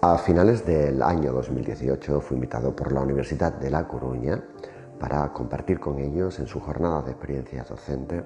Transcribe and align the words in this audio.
A 0.00 0.18
finales 0.18 0.66
del 0.66 1.02
año 1.02 1.32
2018 1.32 2.20
fui 2.20 2.36
invitado 2.36 2.74
por 2.76 2.92
la 2.92 3.00
Universidad 3.00 3.52
de 3.54 3.70
La 3.70 3.88
Coruña 3.88 4.42
para 5.00 5.32
compartir 5.32 5.80
con 5.80 5.98
ellos 5.98 6.38
en 6.38 6.46
su 6.46 6.60
jornada 6.60 7.02
de 7.02 7.12
experiencia 7.12 7.64
docente 7.64 8.22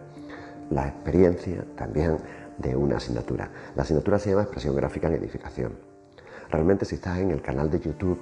la 0.71 0.87
experiencia 0.87 1.65
también 1.77 2.19
de 2.59 2.77
una 2.77 2.97
asignatura. 2.97 3.51
La 3.75 3.83
asignatura 3.83 4.19
se 4.19 4.31
llama 4.31 4.43
Expresión 4.43 4.77
Gráfica 4.77 5.09
en 5.09 5.15
Edificación. 5.15 5.73
Realmente 6.51 6.85
si 6.85 6.97
estás 6.97 7.19
en 7.19 7.31
el 7.31 7.41
canal 7.41 7.71
de 7.71 7.81
YouTube 7.81 8.21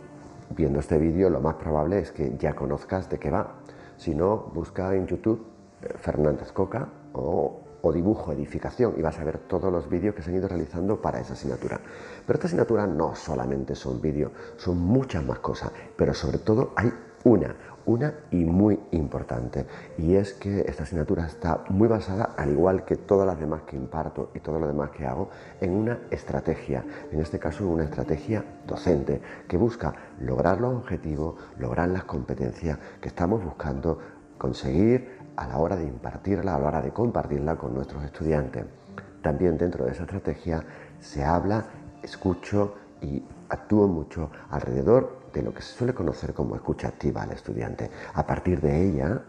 viendo 0.50 0.78
este 0.78 0.98
vídeo 0.98 1.28
lo 1.30 1.40
más 1.40 1.54
probable 1.54 1.98
es 1.98 2.12
que 2.12 2.36
ya 2.38 2.54
conozcas 2.54 3.08
de 3.08 3.18
qué 3.18 3.30
va. 3.30 3.54
Si 3.96 4.14
no, 4.14 4.50
busca 4.54 4.94
en 4.94 5.06
YouTube 5.06 5.44
eh, 5.82 5.94
Fernández 5.98 6.52
Coca 6.52 6.88
o 7.12 7.65
o 7.82 7.93
dibujo, 7.93 8.32
edificación 8.32 8.95
y 8.96 9.02
vas 9.02 9.18
a 9.18 9.24
ver 9.24 9.38
todos 9.38 9.72
los 9.72 9.88
vídeos 9.88 10.14
que 10.14 10.22
se 10.22 10.30
han 10.30 10.36
ido 10.36 10.48
realizando 10.48 11.00
para 11.00 11.20
esa 11.20 11.34
asignatura. 11.34 11.80
Pero 12.27 12.36
esta 12.36 12.46
asignatura 12.46 12.86
no 12.86 13.14
solamente 13.14 13.74
son 13.74 14.00
vídeos, 14.00 14.33
son 14.56 14.78
muchas 14.78 15.24
más 15.24 15.38
cosas, 15.38 15.70
pero 15.97 16.14
sobre 16.14 16.38
todo 16.38 16.73
hay 16.77 16.92
una, 17.24 17.56
una 17.86 18.14
y 18.30 18.45
muy 18.45 18.78
importante, 18.92 19.66
y 19.98 20.14
es 20.14 20.34
que 20.34 20.60
esta 20.60 20.84
asignatura 20.84 21.27
está 21.27 21.64
muy 21.69 21.88
basada, 21.88 22.34
al 22.36 22.50
igual 22.50 22.84
que 22.84 22.97
todas 22.97 23.27
las 23.27 23.38
demás 23.38 23.62
que 23.62 23.77
imparto 23.77 24.30
y 24.34 24.41
todo 24.41 24.58
lo 24.58 24.66
demás 24.66 24.91
que 24.91 25.06
hago, 25.06 25.30
en 25.61 25.72
una 25.72 25.98
estrategia, 26.11 26.84
en 27.11 27.20
este 27.20 27.38
caso 27.38 27.66
una 27.66 27.84
estrategia 27.84 28.45
docente, 28.66 29.20
que 29.48 29.56
busca 29.56 29.92
lograr 30.20 30.61
los 30.61 30.74
objetivos, 30.74 31.34
lograr 31.58 31.88
las 31.88 32.05
competencias 32.05 32.78
que 33.00 33.08
estamos 33.08 33.42
buscando 33.45 33.98
conseguir 34.38 35.18
a 35.36 35.46
la 35.46 35.58
hora 35.58 35.76
de 35.76 35.84
impartirla, 35.84 36.54
a 36.54 36.58
la 36.58 36.66
hora 36.68 36.82
de 36.82 36.92
compartirla 36.92 37.56
con 37.56 37.74
nuestros 37.74 38.04
estudiantes. 38.04 38.64
También 39.22 39.58
dentro 39.58 39.84
de 39.84 39.92
esa 39.92 40.04
estrategia 40.04 40.64
se 41.00 41.24
habla, 41.24 41.66
escucho 42.02 42.74
y 43.00 43.22
actúo 43.48 43.86
mucho 43.88 44.30
alrededor 44.50 45.27
de 45.32 45.42
lo 45.42 45.52
que 45.52 45.62
se 45.62 45.77
suele 45.77 45.94
conocer 45.94 46.33
como 46.33 46.55
escucha 46.55 46.88
activa 46.88 47.22
al 47.22 47.33
estudiante. 47.33 47.91
A 48.14 48.27
partir 48.27 48.61
de 48.61 48.88
ella, 48.88 49.22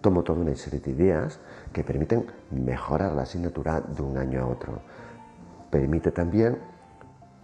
tomo 0.00 0.22
toda 0.22 0.40
una 0.40 0.54
serie 0.56 0.80
de 0.80 0.90
ideas 0.90 1.40
que 1.72 1.84
permiten 1.84 2.26
mejorar 2.50 3.12
la 3.12 3.22
asignatura 3.22 3.80
de 3.80 4.02
un 4.02 4.18
año 4.18 4.42
a 4.42 4.46
otro. 4.46 4.80
Permite 5.70 6.10
también 6.10 6.58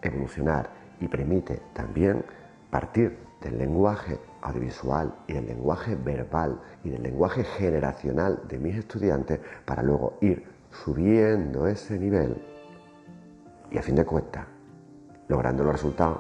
evolucionar 0.03 0.71
y 1.01 1.09
permite 1.09 1.63
también 1.73 2.25
partir 2.71 3.19
del 3.41 3.59
lenguaje 3.59 4.19
audiovisual 4.43 5.15
y 5.27 5.35
del 5.35 5.47
lenguaje 5.47 5.95
verbal 5.95 6.61
y 6.85 6.91
del 6.91 7.03
lenguaje 7.03 7.45
generacional 7.45 8.43
de 8.49 8.59
mis 8.59 8.77
estudiantes 8.77 9.41
para 9.65 9.83
luego 9.83 10.19
ir 10.21 10.45
subiendo 10.71 11.67
ese 11.67 11.99
nivel 11.99 12.37
y 13.71 13.79
a 13.79 13.83
fin 13.83 13.95
de 13.95 14.05
cuentas 14.05 14.47
logrando 15.29 15.63
los 15.63 15.73
resultados 15.73 16.19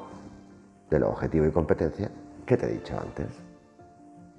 de 0.88 1.00
los 1.00 1.10
objetivos 1.10 1.48
y 1.48 1.52
competencias 1.52 2.10
que 2.46 2.56
te 2.56 2.66
he 2.66 2.72
dicho 2.74 2.98
antes. 2.98 3.49